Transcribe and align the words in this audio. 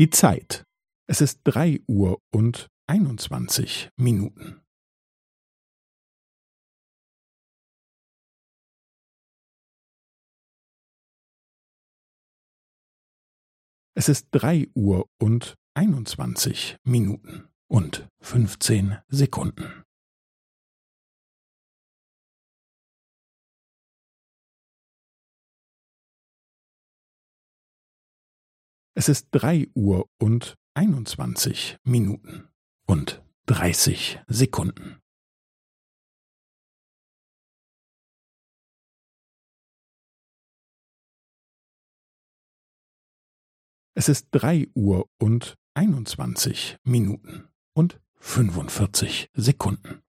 Die 0.00 0.08
Zeit. 0.08 0.64
Es 1.10 1.20
ist 1.20 1.42
drei 1.44 1.78
Uhr 1.86 2.22
und 2.32 2.68
einundzwanzig 2.86 3.90
Minuten. 3.98 4.62
Es 13.94 14.08
ist 14.08 14.28
drei 14.30 14.68
Uhr 14.74 15.06
und 15.20 15.56
einundzwanzig 15.74 16.78
Minuten 16.82 17.50
und 17.68 18.08
fünfzehn 18.22 19.00
Sekunden. 19.08 19.82
Es 29.00 29.08
ist 29.08 29.28
drei 29.30 29.66
Uhr 29.74 30.10
und 30.18 30.58
einundzwanzig 30.74 31.78
Minuten 31.84 32.50
und 32.86 33.24
dreißig 33.46 34.20
Sekunden. 34.26 35.00
Es 43.94 44.10
ist 44.10 44.28
drei 44.32 44.68
Uhr 44.74 45.08
und 45.18 45.54
einundzwanzig 45.72 46.76
Minuten 46.84 47.48
und 47.72 48.02
fünfundvierzig 48.16 49.30
Sekunden. 49.32 50.02